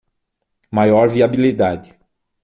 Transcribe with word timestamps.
Maior 0.75 1.09
viabilidade 1.13 1.89